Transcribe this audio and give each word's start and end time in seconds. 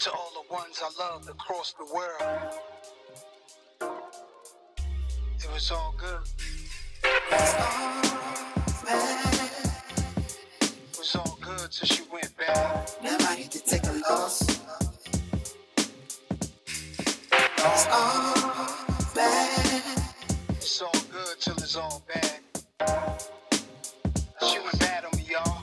To 0.00 0.10
all 0.12 0.32
the 0.34 0.52
ones 0.52 0.82
I 0.82 0.90
loved 1.02 1.28
across 1.30 1.72
the 1.78 1.84
world. 1.94 2.52
It 5.38 5.50
was 5.52 5.70
all 5.70 5.94
good. 5.96 6.20
It 10.82 10.98
was 10.98 11.16
all 11.16 11.38
good 11.40 11.70
till 11.70 11.86
she 11.88 12.02
went 12.12 12.36
bad. 12.36 12.90
Never 13.02 13.24
hate 13.24 13.50
to 13.52 13.60
take 13.60 13.84
a 13.86 13.92
loss. 14.10 14.42
It's 17.56 17.86
all 17.90 18.34
bad. 19.14 20.02
It's 20.50 20.82
all 20.82 20.92
good 21.10 21.40
till 21.40 21.54
it's 21.54 21.76
all 21.76 22.02
bad. 22.12 22.40
She 24.46 24.58
went 24.58 24.78
bad 24.80 25.04
on 25.06 25.16
me, 25.16 25.24
y'all. 25.30 25.62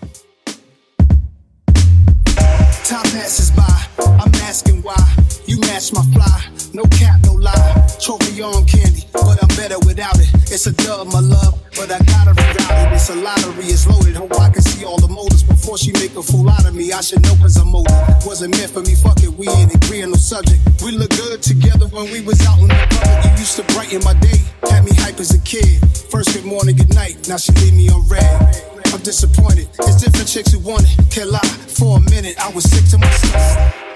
Time 2.85 3.03
passes 3.11 3.51
by, 3.51 3.87
I'm 4.19 4.33
asking 4.43 4.81
why. 4.81 4.97
You 5.45 5.59
match 5.61 5.91
my 5.93 6.03
fly, 6.13 6.47
no 6.73 6.83
cap, 6.85 7.19
no 7.25 7.33
lie. 7.33 7.87
Trophy 7.99 8.41
on 8.41 8.65
candy, 8.65 9.03
but 9.13 9.41
I'm 9.41 9.51
better 9.55 9.79
without 9.79 10.17
it. 10.19 10.29
It's 10.51 10.65
a 10.67 10.73
dub, 10.73 11.07
my 11.11 11.19
love, 11.19 11.59
but 11.75 11.91
I 11.91 11.99
gotta 11.99 12.31
reroute 12.31 12.87
it. 12.87 12.93
It's 12.93 13.09
a 13.09 13.15
lottery, 13.15 13.65
it's 13.65 13.87
loaded. 13.87 14.15
Hope 14.15 14.39
I 14.39 14.49
can 14.49 14.61
see 14.61 14.85
all 14.85 14.97
the 14.97 15.07
motives 15.07 15.43
before 15.43 15.77
she 15.77 15.91
make 15.93 16.15
a 16.15 16.23
fool 16.23 16.49
out 16.49 16.65
of 16.65 16.73
me. 16.75 16.91
I 16.91 17.01
should 17.01 17.21
know 17.23 17.35
cause 17.35 17.57
I'm 17.57 17.73
older. 17.75 17.91
Wasn't 18.25 18.55
meant 18.55 18.71
for 18.71 18.81
me, 18.81 18.95
fuck 18.95 19.21
it, 19.23 19.33
we 19.33 19.47
ain't 19.49 19.73
agree 19.75 20.03
on 20.03 20.11
no 20.11 20.17
subject. 20.17 20.61
We 20.83 20.91
look 20.91 21.11
good 21.11 21.41
together 21.41 21.87
when 21.87 22.11
we 22.11 22.21
was 22.21 22.39
out 22.47 22.59
in 22.59 22.67
the 22.67 22.87
public. 22.89 23.25
You 23.25 23.31
used 23.39 23.57
to 23.57 23.63
brighten 23.73 24.03
my 24.03 24.13
day, 24.19 24.39
had 24.69 24.85
me 24.85 24.91
hype 24.95 25.19
as 25.19 25.33
a 25.33 25.39
kid. 25.41 25.83
First 26.09 26.33
good 26.33 26.45
morning, 26.45 26.75
good 26.75 26.93
night, 26.93 27.27
now 27.27 27.37
she 27.37 27.51
leave 27.53 27.73
me 27.73 27.89
on 27.89 28.07
read. 28.07 28.71
I'm 28.93 29.01
disappointed. 29.01 29.69
It's 29.79 30.01
different 30.01 30.27
chicks 30.27 30.51
who 30.51 30.59
want 30.59 30.83
it. 30.83 31.09
Can't 31.09 31.31
lie. 31.31 31.39
For 31.79 31.97
a 31.97 32.01
minute, 32.11 32.35
I 32.39 32.51
was 32.51 32.69
sick 32.69 32.85
to 32.91 32.97
my 32.97 33.07
And 33.07 33.90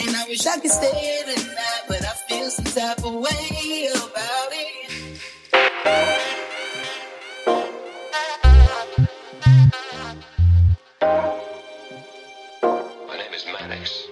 And 0.00 0.14
I 0.14 0.24
wish 0.28 0.46
I 0.46 0.58
could 0.60 0.70
stay 0.70 1.22
tonight, 1.26 1.82
but 1.88 2.02
I 2.04 2.12
feel 2.28 2.48
some 2.50 2.64
type 2.66 3.04
of 3.04 3.14
way 3.14 3.88
about 3.94 4.52
it. 4.52 5.18
My 13.08 13.16
name 13.16 13.34
is 13.34 13.44
Maddox. 13.46 14.06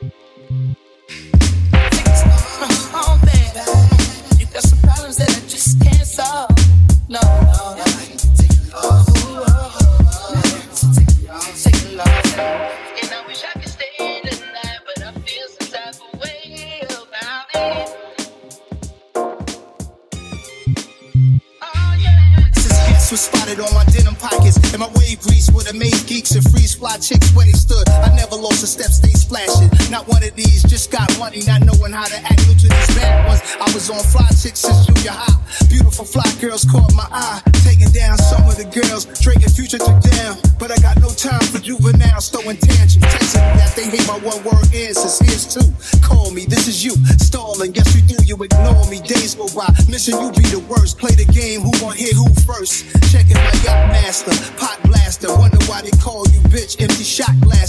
Was 23.16 23.24
spotted 23.24 23.58
on 23.60 23.72
my 23.72 23.82
denim 23.86 24.14
pockets. 24.16 24.56
And 24.74 24.80
my 24.80 24.88
wave 25.06 25.20
grease 25.20 25.46
have 25.66 25.74
made 25.74 25.98
geeks 26.06 26.30
and 26.38 26.46
freeze 26.50 26.74
fly 26.74 26.96
chicks 26.98 27.34
where 27.34 27.44
they 27.44 27.52
stood. 27.52 27.82
I 27.90 28.14
never 28.14 28.36
lost 28.36 28.62
a 28.62 28.66
step, 28.66 28.86
stay 28.86 29.10
splashing. 29.10 29.66
Not 29.90 30.06
one 30.06 30.22
of 30.22 30.34
these, 30.34 30.62
just 30.62 30.90
got 30.90 31.06
money, 31.18 31.42
not 31.42 31.66
knowing 31.66 31.92
how 31.92 32.06
to 32.06 32.18
act 32.22 32.38
new 32.46 32.54
to 32.54 32.68
these 32.70 32.90
bad 32.94 33.26
ones. 33.26 33.42
I 33.58 33.66
was 33.74 33.90
on 33.90 33.98
fly 33.98 34.30
chicks 34.30 34.62
since 34.62 34.86
junior 34.86 35.10
high. 35.10 35.34
Beautiful 35.68 36.04
fly 36.04 36.26
girls 36.40 36.64
caught 36.64 36.94
my 36.94 37.06
eye. 37.10 37.42
Taking 37.66 37.90
down 37.90 38.16
some 38.18 38.46
of 38.46 38.56
the 38.56 38.66
girls, 38.70 39.06
Drake 39.18 39.42
and 39.42 39.50
Future 39.50 39.78
took 39.78 39.98
down. 40.14 40.38
But 40.58 40.70
I 40.70 40.78
got 40.78 41.02
no 41.02 41.10
time 41.10 41.42
for 41.50 41.58
juveniles 41.58 42.30
throwing 42.30 42.56
tantrums. 42.56 43.10
Texting 43.10 43.42
that 43.58 43.74
they 43.74 43.90
hate 43.90 44.06
my 44.06 44.18
one 44.22 44.38
word 44.46 44.70
answers. 44.70 45.18
Here's 45.18 45.50
two. 45.50 45.66
Call 45.98 46.30
me, 46.30 46.46
this 46.46 46.68
is 46.68 46.84
you. 46.84 46.94
Stalling, 47.18 47.72
guess 47.72 47.90
we 47.94 48.02
do, 48.06 48.16
you 48.22 48.38
ignore 48.38 48.86
me. 48.86 49.02
Days 49.02 49.34
go 49.34 49.50
by, 49.50 49.66
missing 49.90 50.14
you 50.22 50.30
be 50.30 50.46
the 50.54 50.62
worst. 50.70 50.98
Play 50.98 51.18
the 51.18 51.26
game, 51.26 51.62
who 51.66 51.74
gon' 51.82 51.96
hit 51.96 52.14
who 52.14 52.30
first? 52.46 52.86
Checking 53.10 53.34
my 53.34 53.54
yacht 53.66 53.90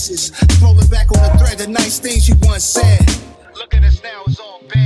shot. 0.08 0.48
Scrolling 0.50 0.90
back 0.90 1.08
on 1.12 1.24
the 1.24 1.38
thread, 1.38 1.58
the 1.58 1.68
nice 1.68 2.00
things 2.00 2.28
you 2.28 2.36
once 2.44 2.64
said. 2.64 3.06
Look 3.56 3.74
at 3.74 3.84
us 3.84 4.02
now, 4.04 4.24
it's 4.28 4.40
all 4.40 4.62
bad. 4.68 4.77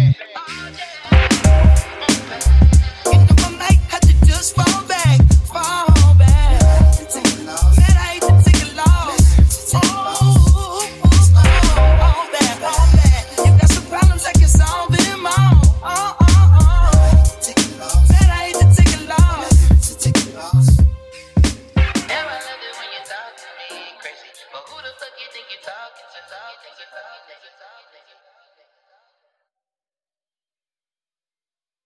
Talk 26.29 26.53
to 26.61 26.69
me 26.69 26.71
crazy. 26.75 26.85
But 26.91 27.05
who 27.09 27.35
the 27.41 27.51
fuck 27.57 27.81
you 27.81 27.87
think 27.93 28.05
you're 28.11 28.30